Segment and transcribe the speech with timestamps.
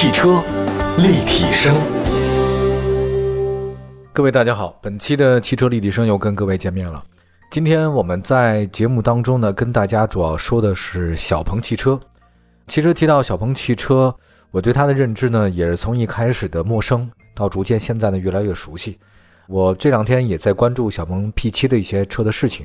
[0.00, 0.40] 汽车
[0.98, 1.74] 立体声，
[4.12, 7.02] 各位大家好，本期的汽车立体声又跟各位见面了。
[7.50, 11.98] 今天我们在节目当中呢，跟大家主要说的是小鹏汽车。
[12.68, 14.14] 其实提到小鹏汽车，
[14.52, 19.00] 我对它的认知呢，也是从一开始的陌生，到逐渐现在呢越来越熟悉。
[19.48, 22.64] 我这两天也在关注小鹏 P7 的一些车的事情。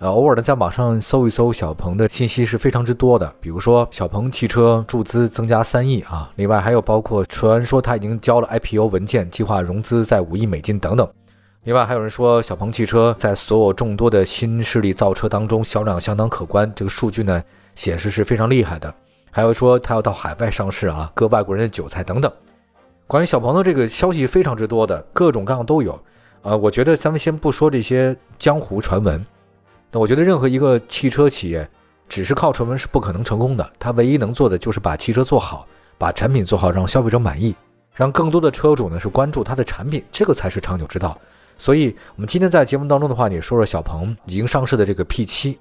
[0.00, 11.08] 呃，偶尔呢在网上搜一搜小鹏的信息是非常之多的，比如说小鹏汽车注资增加三亿啊，另外还有包括传说他已经交了 IPO 文件，计划融资在五亿美金等等。
[11.64, 17.42] 另外还有人说小鹏汽车在所有众多的新势力造车当中销量相当可观，这个数据呢
[17.74, 18.94] 显示是非常厉害的。
[19.32, 22.32] 还有说他要到海外上市啊，割外国人的韭菜等等。
[23.08, 25.98] 关于小鹏的这个消息非常之多的，各种各样都有。
[26.42, 29.26] 呃，我觉得咱们先不说这些江湖传闻。
[29.90, 31.68] 那我觉得任何一个汽车企业，
[32.08, 33.72] 只是靠传闻是不可能成功的。
[33.78, 35.66] 它唯一能做的就是把汽车做好，
[35.96, 37.54] 把产品做好，让消费者满意，
[37.94, 41.18] 让更多的车主呢是关注它的产品，这个才是长久之道。
[41.56, 45.56] 所以，我们今天在节目当中的话，也说说小鹏已经上市的这个 P7，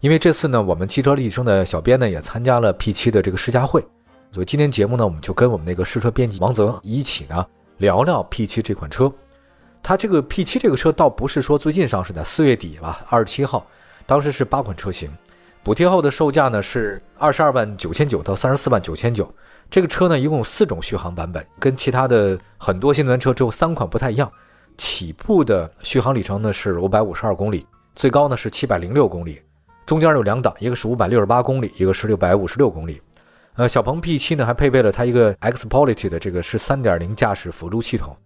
[0.00, 3.84] 因为这次呢，我们汽车立体声的小编呢也参加了 P7 的这个试驾会，
[4.30, 7.44] 所以今天节目呢，我们就跟我们那个试车编辑王泽一起呢
[7.78, 9.12] 聊聊 P7 这款车。
[9.82, 13.66] 它这个 P7 这个车倒不是说最近上市的，四月底吧，二十七号，
[14.06, 15.10] 当时是八款车型，
[15.62, 19.32] 补贴后的售价呢是二十二万九千九到三十四万九千九。
[19.70, 24.30] 这个车呢一共有四种续航版本，跟其他的很多新能源车只有三款不太一样。
[24.76, 29.40] 起步的续航里程呢是五百五十二公里，最高呢是七百零六公里，
[29.86, 33.00] 中间有两档，一个是五百六十八公里，一个是六百五十六公里。
[33.54, 38.16] 呃，小鹏 P7 呢还配备了它一个 Xpolity 的这个是三点零驾驶辅助系统。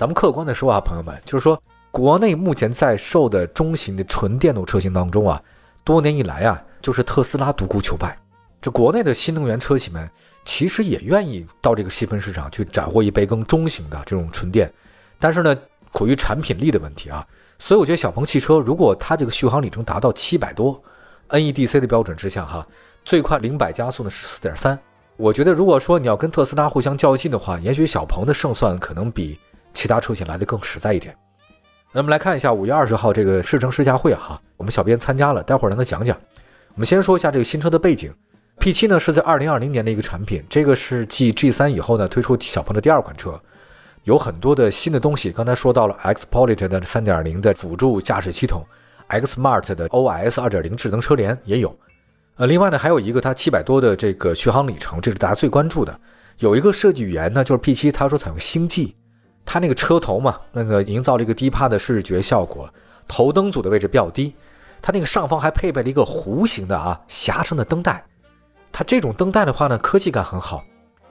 [0.00, 5.42] 咱们客观的说啊，朋友们，就是说，国内目前在售的中型的纯电动车型当中啊，
[5.84, 8.18] 多年以来啊，就是特斯拉独孤求败。
[8.62, 10.10] 这国内的新能源车企们
[10.42, 14.72] 其实也愿意到这个细分市场去斩获一杯羹中型的这种纯电，
[15.18, 15.54] 但是呢，
[15.92, 17.22] 苦于产品力的问题啊，
[17.58, 20.82] 所以我觉得小鹏汽车如果它这个续航里程达到七百多
[21.28, 22.66] ，NEDC 的标准之下哈，
[23.04, 24.78] 最快零百加速呢是四点三，
[25.18, 29.38] 我觉得如果说你要跟特斯拉互相较劲的话，也许小鹏的胜算可能比。
[29.72, 31.14] 其他车型来的更实在一点。
[31.92, 36.16] 那么来看一下五月二十号这个试乘试驾会哈，我们小编参加了，待会儿让他讲讲。
[36.74, 38.12] 我们先说一下这个新车的背景
[38.60, 43.40] ，P7 呢是在二零二零年的一个产品，这个是继 G3 以后呢推出小鹏的第二款车，
[44.04, 45.32] 有很多的新的东西。
[45.32, 48.64] 刚才说到了 X Polit 的三点零的辅助驾驶系统
[49.08, 51.76] ，Xmart 的 OS 二点零智能车联也有。
[52.36, 56.00] 呃，另外呢还有一个它七百多的这个续航里程，这是大家最关注的。
[56.38, 58.94] 有一个设计语言呢，就是 P7 它说采用星际。
[59.44, 62.68] 它那个车头嘛，那个营造了一个低趴的视觉效果，
[63.08, 64.34] 头灯组的位置比较低，
[64.80, 68.04] 它那个上方还配备了一个弧形的啊狭长的灯带，
[68.70, 70.64] 它这种灯带的话呢，科技感很好，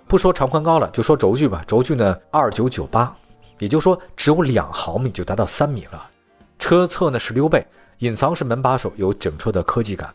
[0.08, 3.14] 不说长宽高了，就说轴距吧，轴距呢二九九八，
[3.58, 6.10] 也就是说只有两毫米就达到三米了，
[6.58, 7.66] 车侧呢是溜背，
[7.98, 10.14] 隐藏式门把手，有整车的科技感。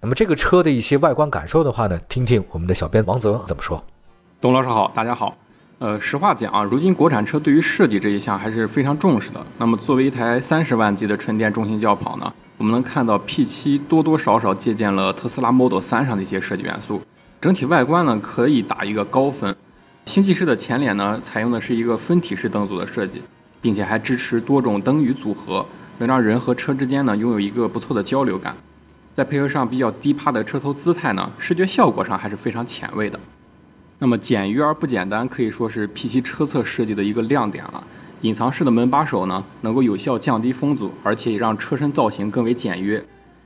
[0.00, 3.82] 那么这个车的一些外观感受的话呢，听听我们的小编王泽怎么说。
[4.40, 5.34] 董老师好，大家好。
[5.82, 9.44] 呃，实话讲啊，如今国产车对于设计这一项还是非常重视的。
[9.58, 17.02] 那么，作为一台三十万级的纯电中型轿跑呢，我们能看到 P7 多多少少借鉴了特斯拉 Model 3上的一些设计元素。
[17.40, 19.56] 整体外观呢，可以打一个高分。
[20.06, 23.20] 星际式的前脸呢，采用的是一个分体式灯组的设计，
[23.60, 25.66] 并且还支持多种灯语组合，
[25.98, 28.54] 能让人和车之间呢拥有一个不错的交流感。
[29.16, 33.18] 再配合上比较低趴的车头姿态呢，视觉效果上还是非常前卫的。
[34.02, 37.84] 那么简约而不简单，可以说是 P7 车侧设计的一个亮点了。
[38.22, 43.00] 隐藏式的门把手呢，能够有效降低风阻，而且也让车身造型更为简约。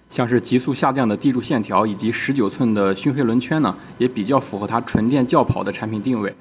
[0.09, 6.35] 像是急速下降的地柱线条以及十九寸的熏黑轮圈呢，也比较符合它纯电轿跑的产品定位。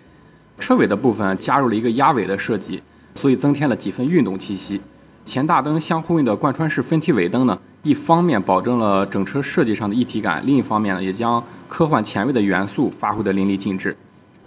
[0.60, 2.82] 车尾的部分加入了一个压尾的设计，
[3.16, 4.80] 所以增添了几分运动气息。
[5.26, 13.98] 前大灯相呼应的贯穿式分体尾灯呢，一方面保证了整车设计上的一体感，另一方面呢，也将科幻前卫的元素发挥得淋漓尽致。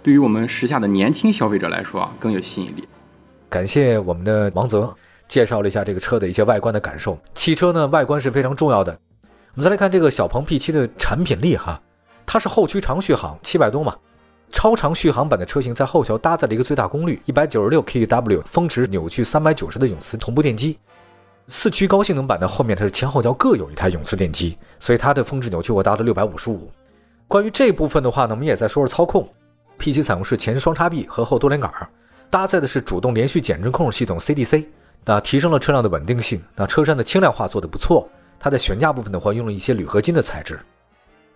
[0.09, 2.83] 对于我们时下的年轻消费者来说啊，更有吸引力。
[3.47, 4.91] 感谢我们的王泽
[5.27, 7.15] 介绍了一下这个车的一些外观的感受。
[7.35, 8.91] 汽车呢，外观是非常重要的。
[9.53, 11.79] 我们再来看这个小鹏 P7 的产品力哈，
[12.25, 13.95] 它是后驱长续航七百多嘛，
[14.51, 20.79] 超长续航版的车型在后桥搭载了一个最大功率一百九十六 kW、峰值扭矩三百九十的永磁同步电机。
[21.45, 26.67] 四驱高性能版的后面它是前后桥各有一台永磁电机，所以它的峰值扭矩我达到六百五十五。
[27.27, 29.29] 关于这部分的话呢，我们也在说说操控。
[29.79, 31.71] P7 采用是前双叉臂和后多连杆，
[32.29, 34.65] 搭载的是主动连续减震控制系统 CDC，
[35.05, 36.41] 那提升了车辆的稳定性。
[36.55, 38.07] 那车身的轻量化做得不错，
[38.39, 40.59] 它在悬架部分的话用了一些铝合金的材质。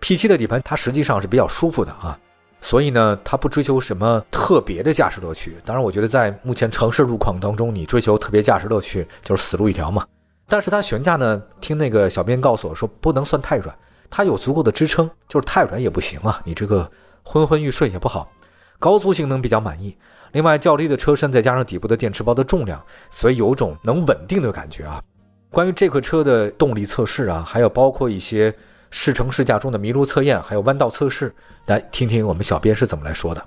[0.00, 2.18] P7 的底盘它实际上是比较舒服的啊，
[2.60, 5.56] 所以呢，它不追求什么特别的驾驶乐趣。
[5.64, 10.06] 当然，我觉得在目前城市路况当中，你追求特别驾驶乐趣就是死路一条嘛。
[10.46, 13.74] 但是它悬架呢，听那个小编告诉我说，不能算太软，
[14.10, 16.90] 它有足够的支撑，就是太软也不行啊，你这个
[17.24, 18.30] 昏昏欲睡也不好。
[18.78, 19.96] 高速性能比较满意，
[20.32, 22.80] 另外较低的车身再加上底部的电池包的重量，
[23.10, 25.02] 所以有种能稳定的感觉啊。
[25.50, 28.54] 关于这款车的动力测试啊，还有包括一些
[28.90, 31.34] 试乘试驾中的麋鹿测验，还有弯道测试，
[31.66, 33.42] 来听听我们小编是怎么来说的。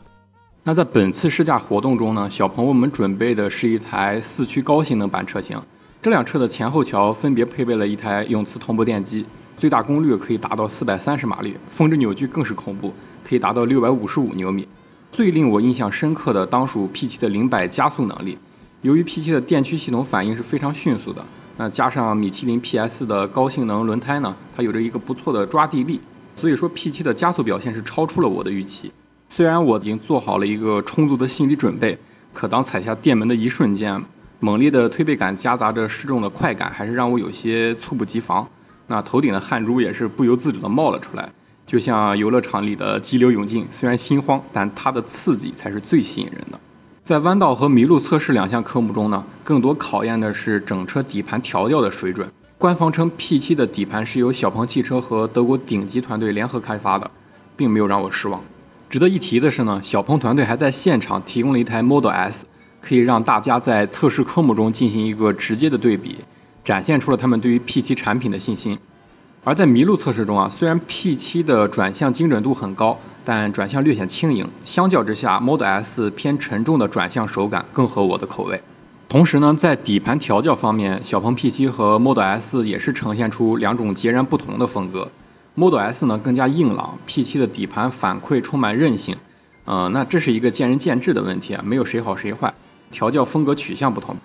[0.63, 5.61] 那在本次试驾活动中呢，小鹏为我们准备的是一台四驱高性能版车型。
[6.01, 9.25] 这辆车的前后桥分别配备了一台永磁同步电机，
[9.57, 12.93] 最大功率可以达到四百三十马力，峰值扭矩更是恐怖，
[13.27, 14.67] 可以达到六百五十五牛米。
[15.11, 18.37] 最令我印象深刻的当属 P7 的零百加速能力。
[18.83, 21.25] 由于 P7 的电驱系统反应是非常迅速的。
[21.57, 25.99] 那加上米其林 PS 的高性能轮胎呢，它有着一个不错的抓地力，
[26.35, 28.91] 所以说 P7 的加速表现是超出了我的预期。
[29.31, 31.97] 虽然我已经做好了一个充足的心理准备，
[32.31, 34.03] 可当踩下电门的一瞬间，
[34.39, 38.47] 猛烈的推背感夹杂着失重的快感，还是让我有些猝不及防。
[38.87, 41.29] 那头顶的汗珠也是不由自主的冒了出来，
[41.65, 46.59] 就像游乐场里的激流勇进，虽然心慌，但它的刺激才是最吸引人的。
[47.03, 52.27] 在弯道和麋鹿测试两项科目中呢，更多考验的是整车底盘调教的水准。
[52.57, 57.09] 官方称 P7 的底盘是由小鹏汽车和德国顶级团队联合开发的，
[57.55, 58.41] 并没有让我失望。
[58.89, 62.45] 值得一提的是呢，小鹏团队还在现场提供了一台 Model S，
[62.81, 66.17] 可以让大家在测试科目中进行一个直接的对比，
[66.67, 68.77] 展现出了他们对于 P7 产品的信心。
[69.45, 72.99] 而在麋鹿测试中啊，虽然 P7 的转向精准度很高。
[73.23, 78.61] 但转向略显轻盈，相较之下，Model S 偏沉重的转向手感更合我的口味。
[79.09, 85.09] 同时呢，在底盘调教方面，小鹏 P7 和 Model S 也是呈现出两种截然不同的风格。
[85.55, 89.17] Model S 呢更加硬朗，P7 的底盘反馈充满韧性。
[89.65, 92.53] 呃，那这是一个见仁见智的问题啊，没有谁好谁坏，
[92.91, 94.15] 调教风格取向不同。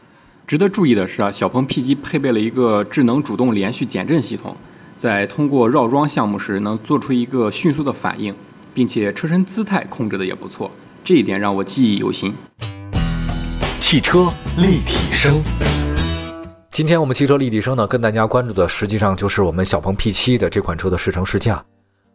[0.52, 4.54] 值得注意的是啊，小鹏 P7 配备了一个智能主动连续减震系统，
[4.98, 8.34] 在通过绕桩项目时能做出一个迅速的反应。
[8.74, 10.70] 并且车身姿态控制的也不错，
[11.02, 12.34] 这一点让我记忆犹新。
[13.80, 14.28] 汽车
[14.58, 15.42] 立体声，
[16.70, 21.64] 今天我们汽车立体声呢，跟大家关注的实际上就是我们小鹏 P7 的这款车的试乘试驾。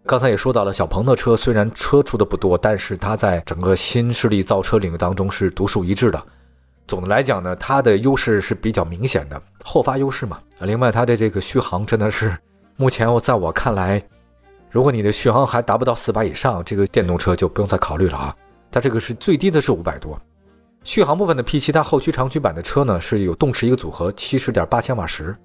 [0.05, 6.23] 刚才也说到了，小鹏的车虽然车出的不多，但是它在整个新势力造车领域当中是独树一帜的。
[6.87, 10.39] 总的来讲呢，它的优势是比较明显的，后发优势嘛。
[10.59, 12.35] 另外，它的这个续航真的是
[12.77, 14.01] 目前我在我看来。
[14.71, 18.35] 如果你的续航还达不到四百以上，这个电动车就不用再考虑了啊。
[18.71, 20.17] 它这个是最低的是五百多。
[20.83, 25.35] 续航部分的 P7 它后驱长驱版的车呢是有动驰一个组合，七十点八千瓦时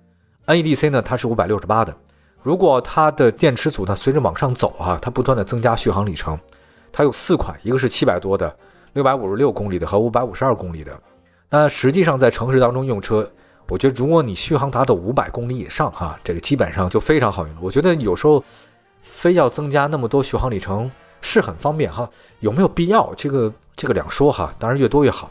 [0.46, 1.92] ，NEDC 呢它是五百六十八的。
[2.40, 6.38] 如果它的电池组呢随着往上走啊，它不断的增加续航里程，
[6.92, 8.56] 它有四款，一个是七百多的、
[8.92, 10.92] 六百五十六公里的和五百五十二公里的。
[11.52, 13.30] 那实际上在城市当中用车，
[13.68, 17.60] 我觉得如果你续航达到五百公里以上哈，这个基本上就非常好用了。
[17.62, 18.42] 我觉得有时候。
[19.04, 20.88] 非要增加那么多续航里程
[21.20, 22.08] 是很方便哈，
[22.38, 23.12] 有没有必要？
[23.16, 25.28] 这个这个两说哈，当然越多越好。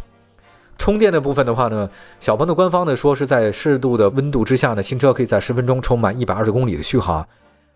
[0.78, 1.90] 充电的部分的话呢，
[2.20, 7.26] 小鹏的官方呢说是在适度的温度之下呢，新车可以在十分钟充满一百二十公里的续航，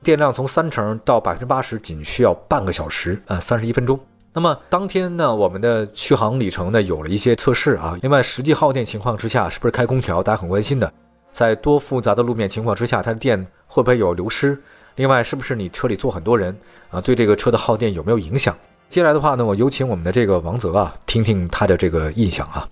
[0.03, 3.97] 电量从三成到百分之八十仅需要半个小时，呃，三十一分钟。
[4.37, 7.97] 那么当天呢，我们的续航里程呢有了一些测试啊。
[8.01, 10.21] 另外，实际耗电情况之下，是不是开空调？
[10.21, 10.91] 大家很关心的，
[11.31, 14.61] 在多复杂的路面情况之下，它的电会不会有流失？
[14.95, 16.53] 另外，是不是你车里坐很多人
[16.91, 16.99] 啊？
[16.99, 18.53] 对这个车的耗电有没有影响？
[18.89, 22.67] 接下来的话呢，我有请我们的这个王泽啊，听听他的这个印象啊。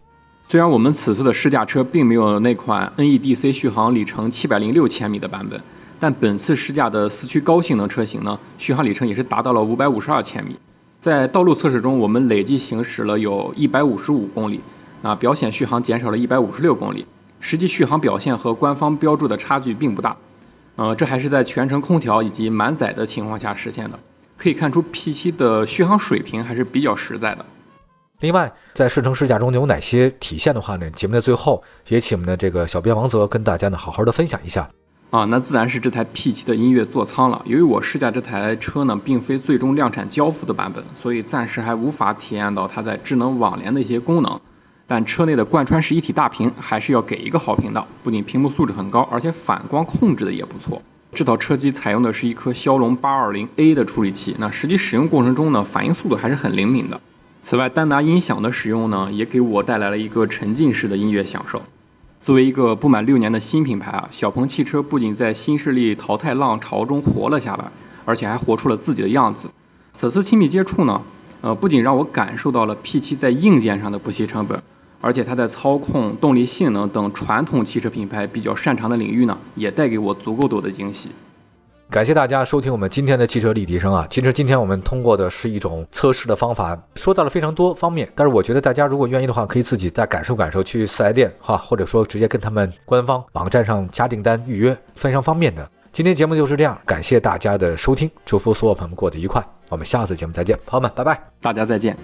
[0.50, 5.62] 虽然我们此次的试驾车并没有那款 NEDC 续航里程七百零六千米的版本，
[5.98, 10.58] 但本次试驾的四驱高性能车型呢，续航里程也是达到了五百五十二千米。
[11.04, 14.62] 在道路测试中，我们累计行驶了有一百五十五公里，
[15.02, 17.06] 啊，表显续航减少了一百五十六公里，
[17.42, 20.16] 实际续航表现和官方标注的差距并不大。
[20.78, 24.00] 呃，这还是在全程空调以及满载的情况下实现的，
[24.38, 27.46] 可以看出 P7 的续航水平还是比较实在的。
[28.22, 30.90] 另外，在试乘试驾中有哪些体现的话呢？
[30.92, 34.70] 节目的最后也请我们的这个小编王泽跟大家呢好好的分享一下。
[35.14, 37.40] 啊，那自然是这台 P7 的音乐座舱了。
[37.46, 44.42] 由于我试驾这台车呢，并非最终量产交付的版本，所以暂时还无法体验到它在智能网联的一些功能。
[44.88, 50.82] 但车内的贯穿式一体大屏还是要给一个好评的，不仅屏幕素质很高，而且反光控制的也不错。
[51.14, 57.00] 这套车机采用的是一颗骁龙八二零 A 的处理器，那实际使用过程中呢，反应速度还是很灵敏的。
[57.44, 61.62] 此外，丹拿音响的使用呢，也给我带来了一个沉浸式的音乐享受。
[62.24, 67.70] 作为一个不满六年的新品牌啊，小鹏汽车不仅在新势力淘汰浪潮中活了下来，
[68.06, 69.50] 而且还活出了自己的样子。
[69.92, 71.02] 此次亲密接触呢。
[71.42, 74.64] 呃，不仅让我感受到了 P7 在硬件上的不惜成本，
[75.02, 81.10] 而且它在操控、动力性能等传统汽车品牌比较擅长的领域呢，也带给我足够多的惊喜。
[81.94, 84.08] 感谢大家收听我们今天的汽车立体声啊！
[84.10, 88.12] 其实今天我们通过的是一种测试的方法，说到了非常多方面。
[88.16, 95.70] 但是我觉得大家如果愿意的话，可以自己再感受感受，去四 S 店哈，或者说直接跟他们官方网站上加订单预约，非常方便的。
[95.92, 99.46] 今天节目就是这样，感谢大家的收听，祝福所有朋友们过得愉快。
[99.70, 101.96] 我们下次节目再见，朋友们，拜拜，大家再见。